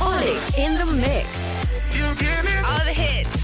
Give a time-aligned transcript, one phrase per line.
[0.00, 1.66] Olix in the mix.
[1.96, 2.64] You get it?
[2.64, 3.43] All the hits.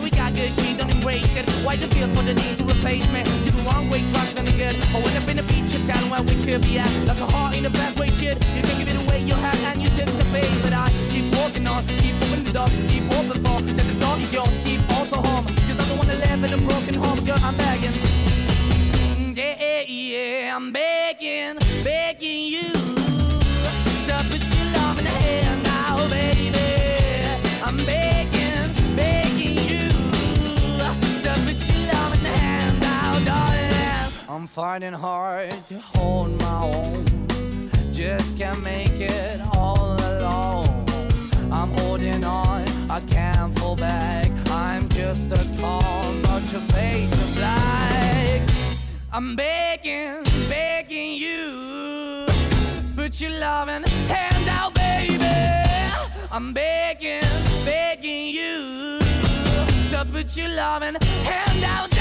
[0.00, 1.48] why we got good, she don't embrace it.
[1.64, 3.20] Why the feel for the need to replace me?
[3.44, 4.76] You the wrong way, drugs and the good.
[4.94, 6.90] I went up in a feature town where we could be at.
[7.06, 8.42] Like a heart in the best way, shit.
[8.54, 10.48] You can give it away, you have, and you tend to pay.
[10.62, 14.16] But I keep walking on, keep moving the door, keep open for that the door
[14.18, 15.46] is yours, keep also home.
[15.68, 17.92] Cause I don't wanna live in a broken home, girl, I'm begging.
[17.92, 22.99] Mm, yeah, yeah, I'm begging, begging you
[34.30, 37.04] I'm finding hard to hold my own,
[37.90, 40.86] just can't make it all alone.
[41.50, 44.30] I'm holding on, I can't fall back.
[44.48, 48.48] I'm just a call, but your face is black.
[49.12, 52.26] I'm begging, begging you.
[52.94, 55.26] Put your loving hand out, baby.
[56.30, 57.28] I'm begging,
[57.64, 59.00] begging you.
[59.90, 61.99] To put your loving hand out,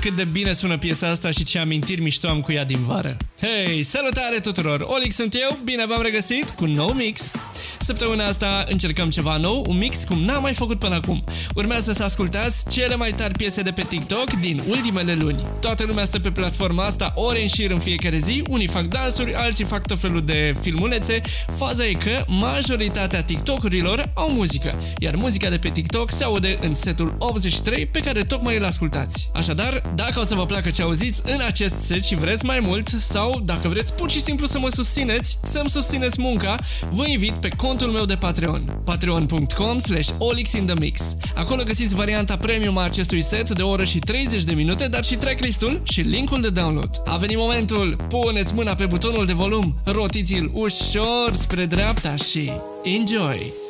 [0.00, 3.16] cât de bine sună piesa asta și ce amintiri mișto am cu ea din vară.
[3.40, 4.80] Hei, salutare tuturor!
[4.80, 7.32] Olic sunt eu, bine v-am regăsit cu un nou mix.
[7.88, 11.24] Săptămâna asta încercăm ceva nou, un mix cum n-am mai făcut până acum.
[11.54, 15.46] Urmează să ascultați cele mai tari piese de pe TikTok din ultimele luni.
[15.60, 19.34] Toată lumea stă pe platforma asta ore în șir în fiecare zi, unii fac dansuri,
[19.34, 21.20] alții fac tot felul de filmulețe.
[21.56, 26.74] Faza e că majoritatea TikTokurilor au muzică, iar muzica de pe TikTok se aude în
[26.74, 29.30] setul 83 pe care tocmai îl ascultați.
[29.34, 32.88] Așadar, dacă o să vă placă ce auziți în acest set și vreți mai mult
[32.88, 36.56] sau dacă vreți pur și simplu să mă susțineți, să-mi susțineți munca,
[36.90, 37.48] vă invit pe
[37.78, 41.16] contul meu de Patreon, patreon.com slash olixinthemix.
[41.34, 45.04] Acolo găsiți varianta premium a acestui set de o oră și 30 de minute, dar
[45.04, 47.02] și tracklistul și linkul de download.
[47.04, 52.50] A venit momentul, puneți mâna pe butonul de volum, rotiți-l ușor spre dreapta și
[52.82, 53.67] enjoy!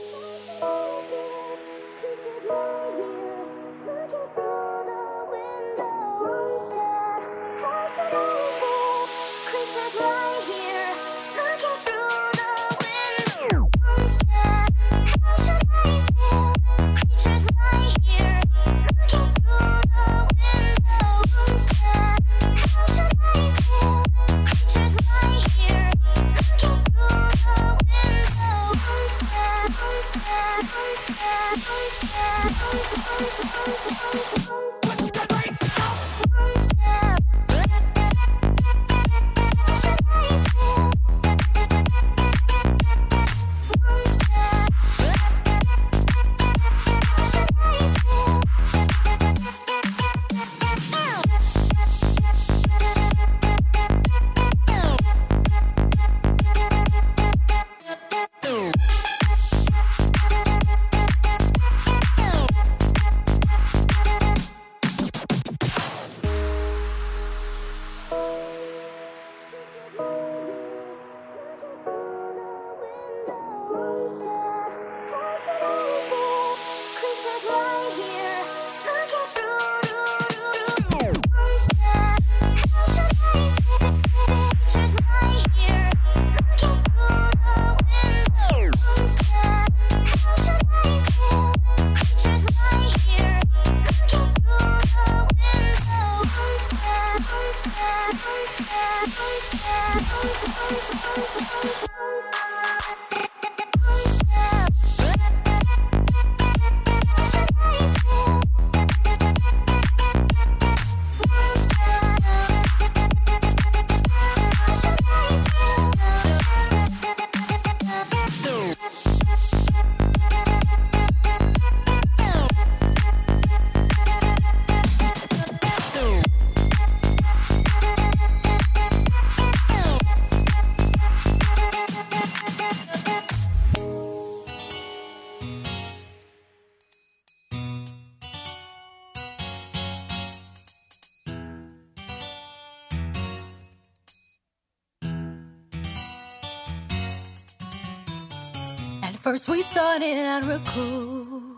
[149.70, 151.56] Started out real cool,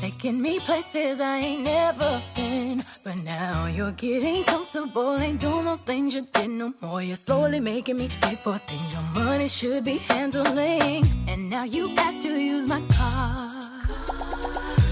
[0.00, 2.82] taking me places I ain't never been.
[3.04, 7.02] But now you're getting comfortable, ain't doing those things you did no more.
[7.02, 11.04] You're slowly making me pay for things your money should be handling.
[11.28, 13.48] And now you ask to use my car.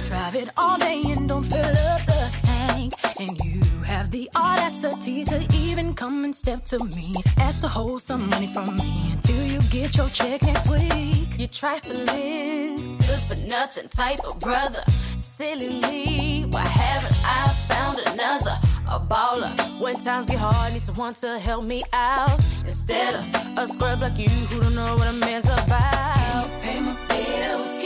[0.09, 2.93] Drive it all day and don't fill up the tank.
[3.21, 7.15] And you have the audacity to even come and step to me.
[7.37, 11.30] Ask to hold some money from me until you get your check next week.
[11.41, 14.83] You're trifling, good for nothing type of brother.
[15.19, 18.59] Silly me, why haven't I found another?
[18.87, 19.49] A baller.
[19.81, 22.39] When times get hard, need someone to help me out.
[22.67, 23.25] Instead of
[23.57, 26.51] a scrub like you who don't know what a man's about.
[26.61, 27.80] Can you pay my bills?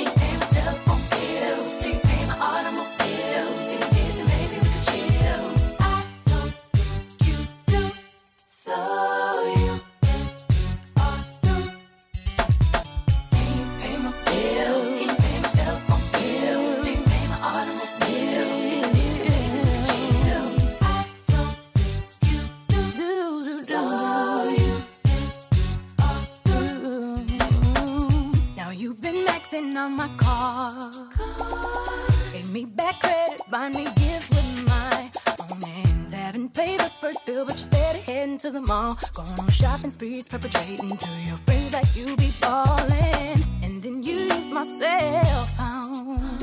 [39.95, 43.43] On sprees, perpetrating to your friends that you be ballin'.
[43.63, 46.39] And then you use my cell phone.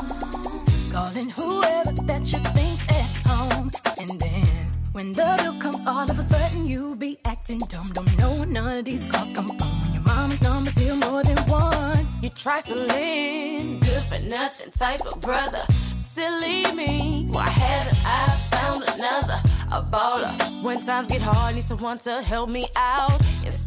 [0.91, 3.71] Calling whoever that you think at home.
[3.99, 7.89] And then when the bill comes, all of a sudden you be acting dumb.
[7.93, 9.67] Don't know where none of these calls come from.
[9.81, 12.07] When your mama's number's here more than once.
[12.21, 15.63] You trifling, good for nothing type of brother.
[15.95, 19.39] Silly me, why haven't I found another?
[19.71, 20.63] A baller.
[20.63, 23.21] When times get hard, need someone to help me out.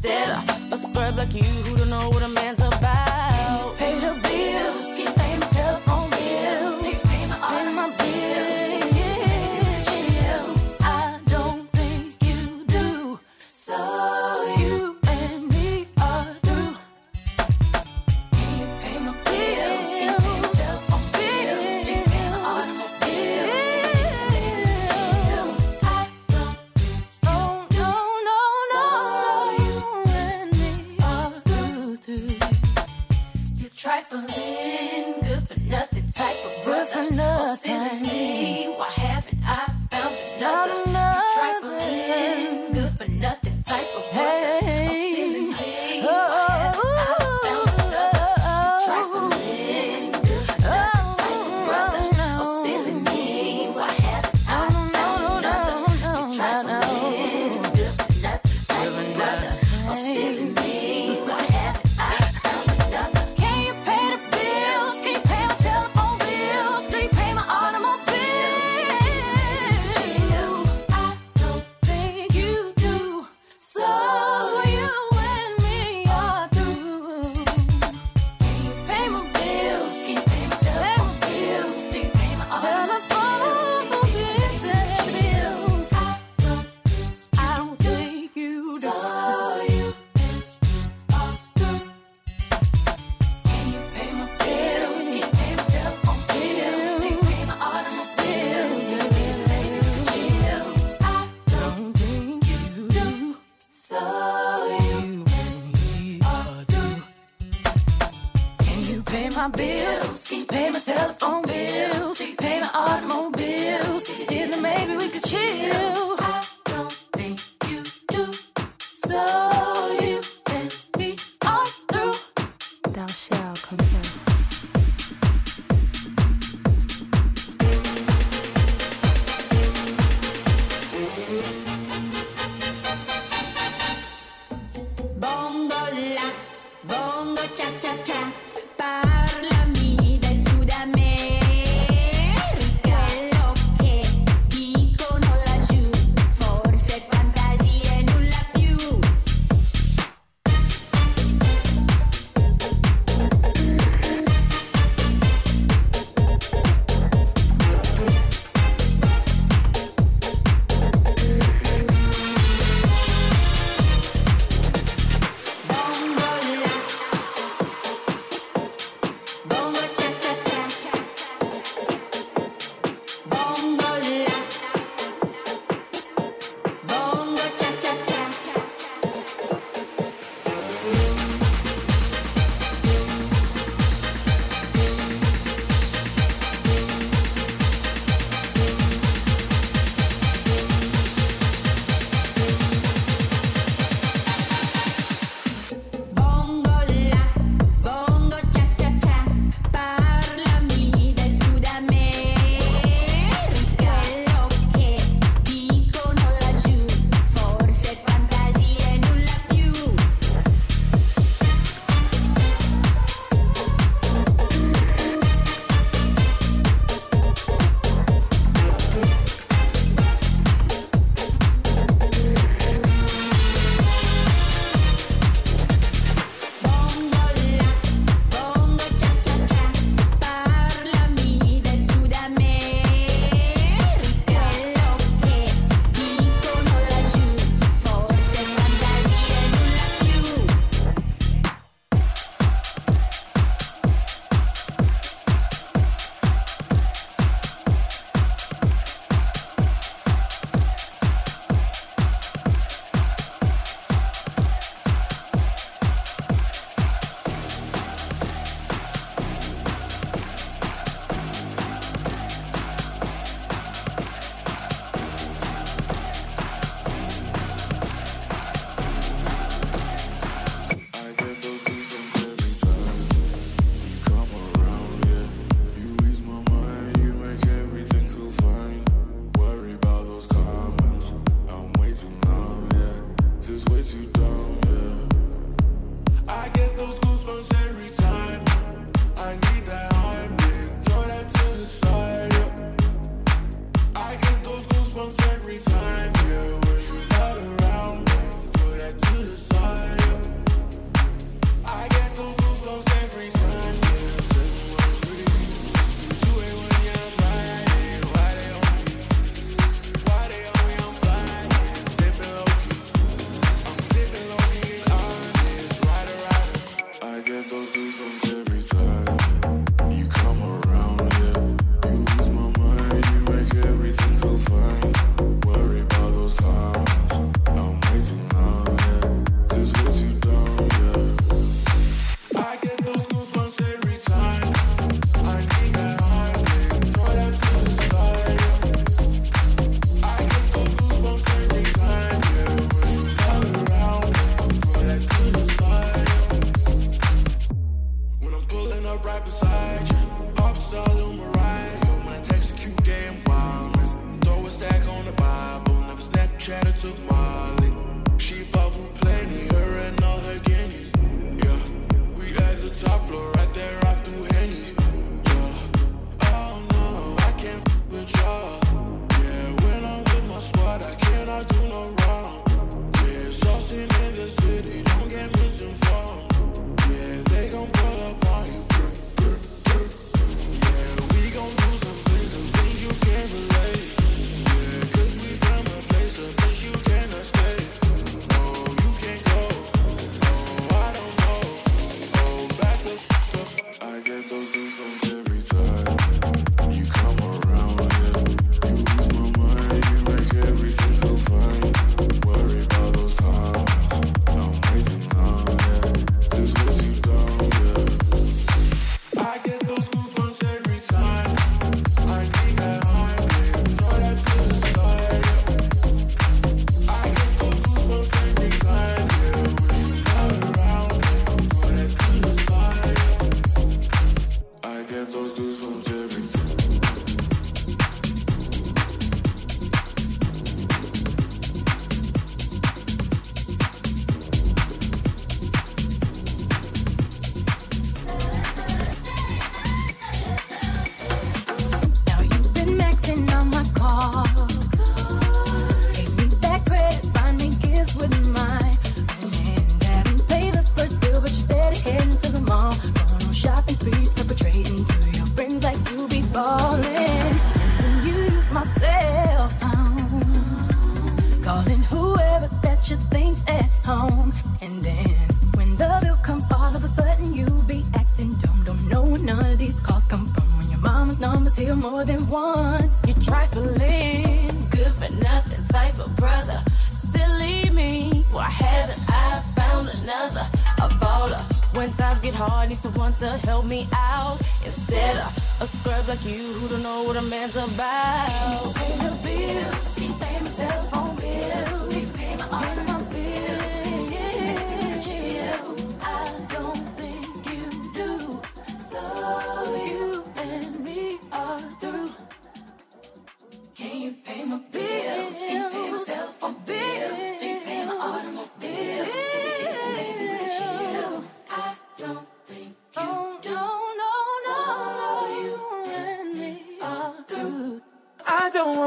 [0.05, 0.39] Instead
[0.71, 3.75] a scrub like you who don't know what a man's about.
[3.79, 4.94] Pay the bills,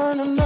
[0.08, 0.37] wanna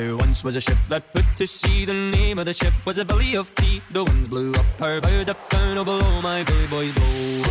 [0.00, 1.84] There once was a ship that put to sea.
[1.84, 3.82] The name of the ship was a Billy of Tea.
[3.90, 7.42] The winds blew up her bow, up down, oh below my billy boys blow.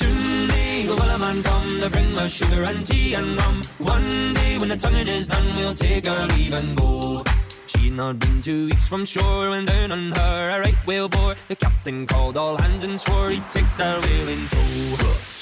[0.00, 3.60] Soon may the wellerman come to bring us sugar and tea and rum.
[3.76, 7.24] One day when the tonguing is done, we'll take our leave and go.
[7.66, 11.36] She'd not been two weeks from shore when down on her a right whale bore.
[11.48, 15.37] The captain called all hands and swore he'd take that whale in tow.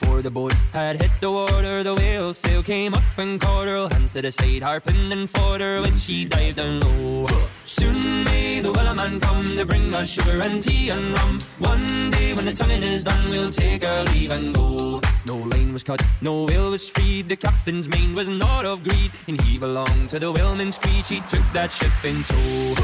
[0.00, 3.88] before the boat had hit the water, the whale sail came up and caught her.
[3.92, 7.26] Hands to the side, harping and fought her when she dived down low.
[7.64, 11.38] Soon may the wellerman come to bring us sugar and tea and rum.
[11.58, 15.00] One day when the tonguing is done, we'll take our leave and go.
[15.26, 17.28] No line was cut, no whale was freed.
[17.28, 21.06] The captain's mind was not of greed, and he belonged to the whaleman's creed.
[21.06, 22.74] He took that ship in tow.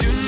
[0.00, 0.27] Soon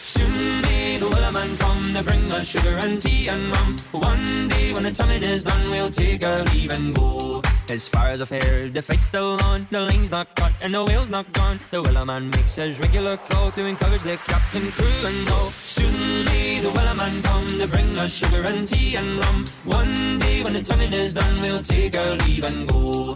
[0.11, 3.77] Soon may the wellerman come to bring us sugar and tea and rum.
[3.91, 7.41] One day when the tonguing is done, we'll take our leave and go.
[7.69, 10.83] As far as I've heard, the fight's still on, the lane's not cut and the
[10.83, 11.61] whale's not gone.
[11.71, 15.49] The wellerman makes his regular call to encourage the captain, crew, and all.
[15.51, 19.45] Soon may the wellerman come to bring us sugar and tea and rum.
[19.63, 23.15] One day when the tonguing is done, we'll take our leave and go.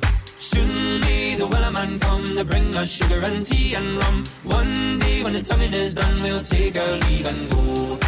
[0.56, 4.24] Soon may the weller man come to bring us sugar and tea and rum.
[4.44, 8.00] One day when the tonguing is done, we'll take our leave and go.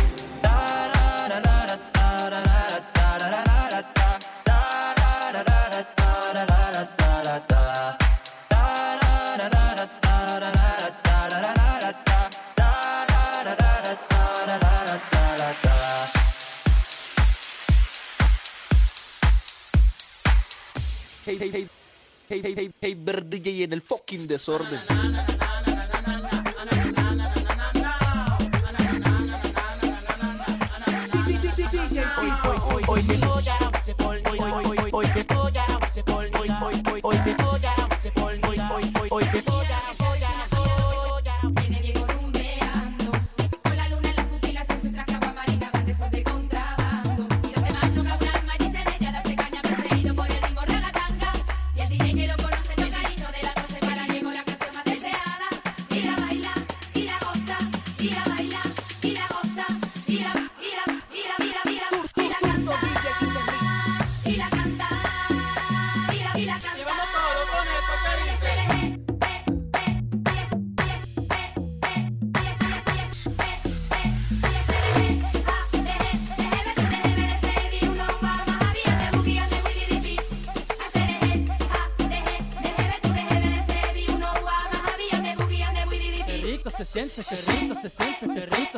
[21.26, 21.87] Hey, hey, hey.
[22.30, 24.80] hey, hey, hey, verde y en el fucking desorden.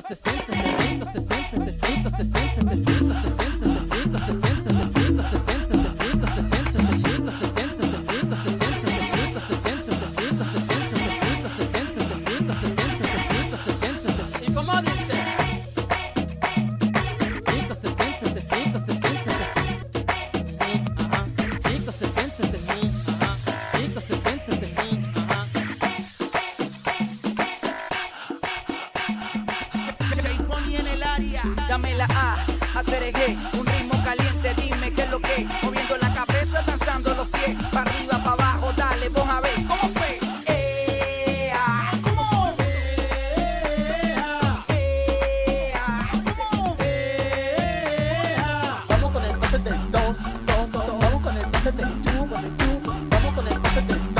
[0.09, 0.38] the thing.
[52.29, 54.18] con el tú, vamos con el paso del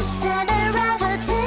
[0.00, 1.39] the center of attention.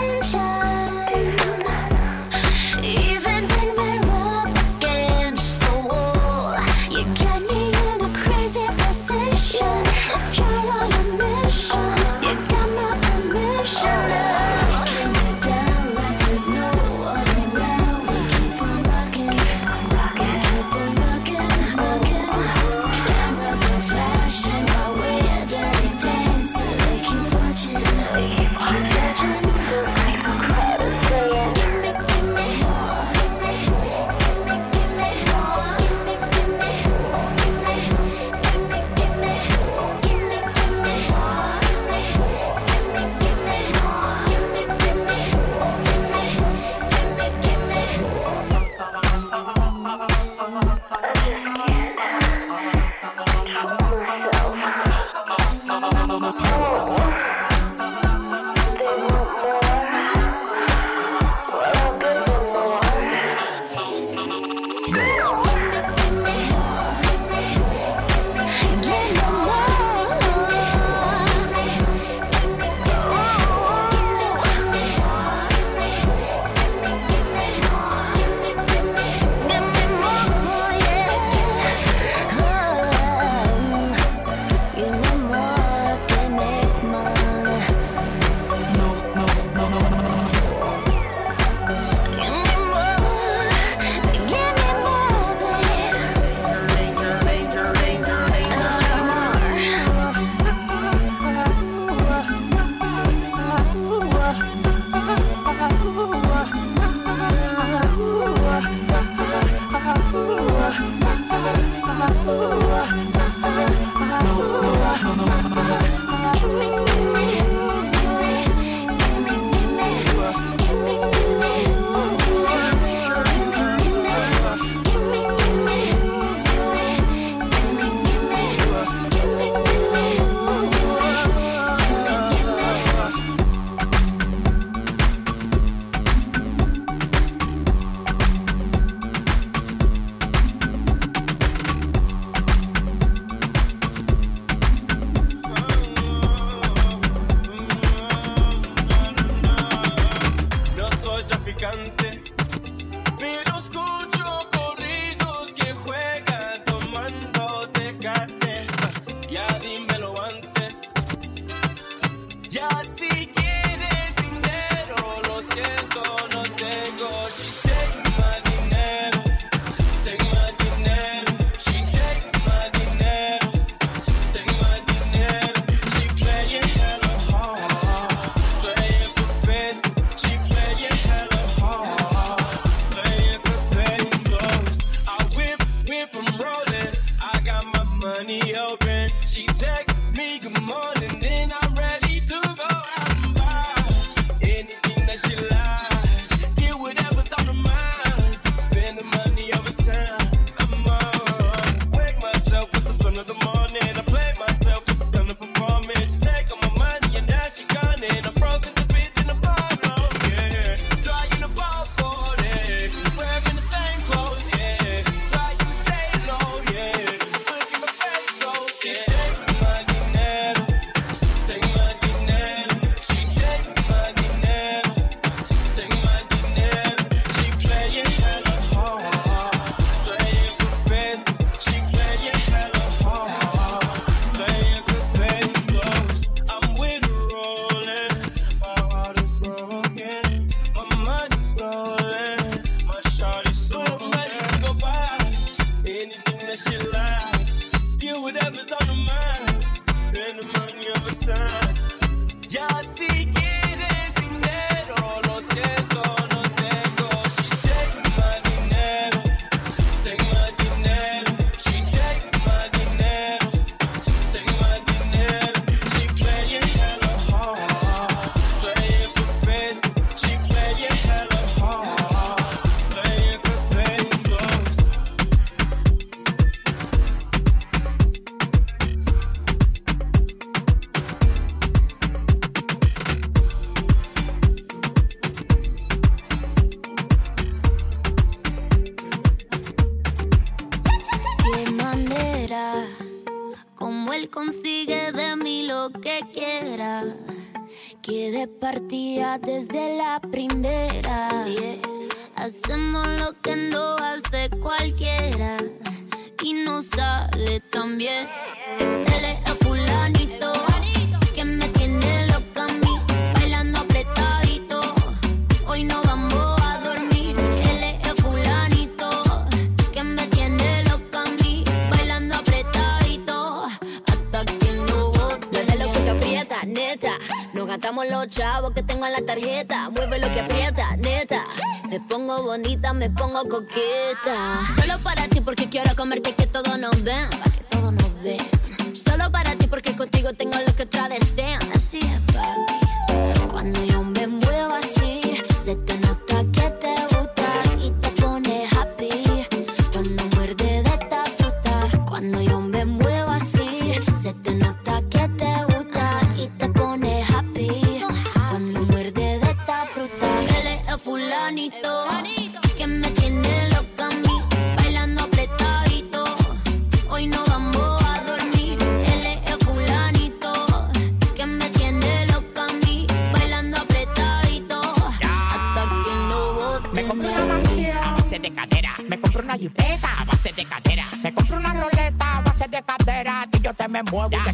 [326.73, 327.11] neta.
[327.53, 329.89] Nos gastamos los chavos que tengo en la tarjeta.
[329.89, 331.43] Mueve lo que aprieta, neta.
[331.89, 334.59] Me pongo bonita, me pongo coqueta.
[334.75, 337.29] Solo para ti porque quiero comerte que todos nos ven.
[337.29, 338.95] Que todos nos ven.
[338.95, 341.61] Solo para ti porque contigo tengo lo que otra desean.
[341.73, 343.47] Así es, papi.
[343.51, 344.27] Cuando yo me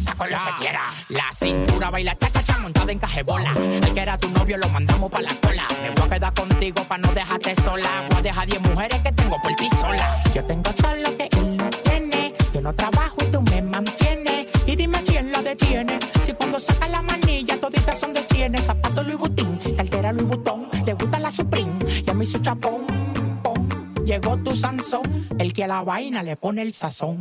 [0.06, 0.80] Lo que quiera.
[1.08, 3.52] La cintura baila cha-cha-cha montada en cajebola.
[3.52, 5.66] El que era tu novio lo mandamos pa' la cola.
[5.82, 7.88] Me voy a quedar contigo pa' no dejarte sola.
[8.08, 10.22] Voy a dejar 10 mujeres que tengo por ti sola.
[10.34, 12.34] Yo tengo todo lo que él no tiene.
[12.54, 14.46] Yo no trabajo y tú me mantienes.
[14.66, 15.98] Y dime quién la detiene.
[16.22, 18.64] Si cuando saca la manilla toditas son de cienes.
[18.64, 20.68] Zapato Louis Vuitton, cartera Louis Vuitton.
[20.86, 21.72] Le gusta la Supreme
[22.06, 22.86] y a mí su chapón.
[24.06, 27.18] Llegó tu Sansón, el que a la vaina le pone el sazón.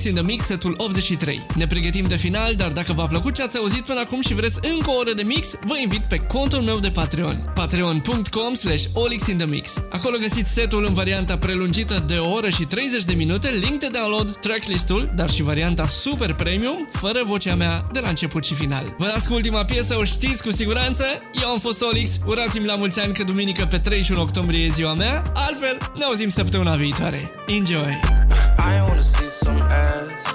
[0.00, 1.46] Olix in the Mix, setul 83.
[1.54, 4.58] Ne pregătim de final, dar dacă v-a plăcut ce ați auzit până acum și vreți
[4.62, 7.50] încă o oră de mix, vă invit pe contul meu de Patreon.
[7.54, 9.82] patreon.com slash olixinthemix.
[9.90, 13.88] Acolo găsiți setul în varianta prelungită de o oră și 30 de minute, link de
[13.92, 18.94] download, tracklistul, dar și varianta super premium, fără vocea mea de la început și final.
[18.98, 21.04] Vă las cu ultima piesă, o știți cu siguranță.
[21.42, 24.94] Eu am fost Olix, urați-mi la mulți ani că duminică pe 31 octombrie e ziua
[24.94, 27.30] mea, altfel ne auzim săptămâna viitoare.
[27.46, 28.49] Enjoy!
[28.60, 30.34] I wanna see some ass.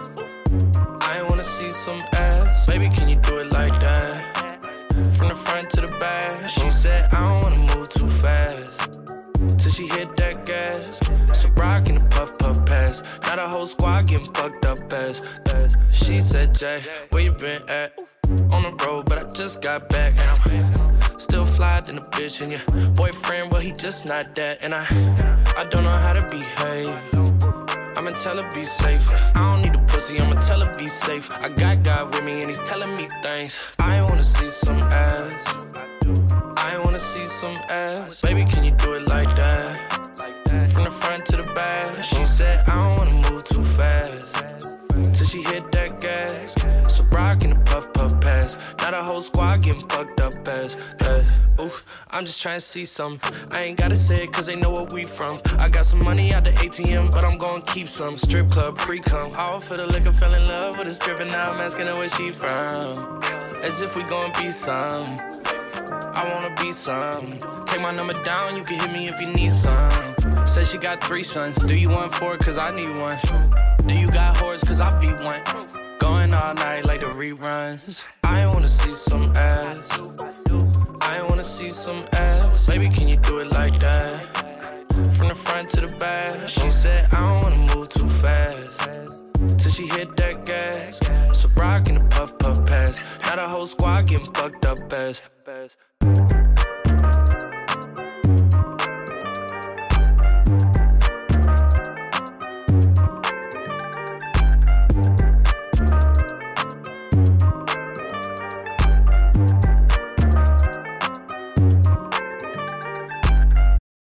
[1.01, 2.65] I wanna see some ass.
[2.65, 4.63] Baby, can you do it like that?
[5.15, 6.49] From the front to the back.
[6.49, 8.99] She said, I don't wanna move too fast.
[9.59, 10.99] Till she hit that gas.
[11.39, 13.03] So rock in the puff puff pass.
[13.23, 15.21] Now the whole squad getting fucked up ass.
[15.91, 17.93] She said, Jay, where you been at?
[18.51, 20.13] On the road, but I just got back.
[20.17, 20.27] And
[20.81, 22.41] I'm still fly than a bitch.
[22.41, 24.63] And your boyfriend, well, he just not that.
[24.63, 24.83] And I,
[25.55, 27.34] I don't know how to behave.
[28.05, 29.09] I'ma tell her be safe.
[29.35, 31.31] I don't need a pussy, I'ma tell her be safe.
[31.31, 33.57] I got God with me and he's telling me things.
[33.79, 35.55] I wanna see some ass.
[36.55, 38.21] I wanna see some ass.
[38.21, 40.07] Baby, can you do it like that?
[40.71, 42.03] From the front to the back.
[42.03, 44.53] She said, I don't wanna move too fast.
[45.15, 45.71] Till she hit
[48.45, 48.57] pass.
[48.79, 50.77] Now the whole squad getting fucked up ass.
[51.01, 51.23] Uh,
[51.59, 51.71] ooh,
[52.11, 53.19] I'm just trying to see some.
[53.51, 55.39] I ain't gotta say it cause they know where we from.
[55.59, 58.17] I got some money out the ATM, but I'm gonna keep some.
[58.17, 59.31] Strip club, pre cum.
[59.37, 61.25] All for the liquor, fell in love with a stripper.
[61.25, 63.21] Now I'm asking her where she from.
[63.63, 65.17] As if we gon' be some.
[66.13, 67.25] I wanna be some.
[67.65, 70.14] Take my number down, you can hit me if you need some.
[70.55, 71.57] Said she got three sons.
[71.57, 72.37] Do you want four?
[72.37, 73.19] Cause I need one.
[73.87, 74.63] Do you got horse?
[74.63, 75.43] Cause I be one.
[75.99, 78.05] Going all night like the reruns.
[78.23, 79.99] I wanna see some ass.
[81.01, 82.67] I wanna see some ass.
[82.67, 84.13] Baby, can you do it like that?
[85.17, 86.47] From the front to the back.
[86.47, 88.79] She said, I don't wanna move too fast.
[89.57, 91.01] Till she hit that gas.
[91.37, 93.01] So rock in the puff puff pass.
[93.23, 95.21] Now the whole squad getting fucked up ass.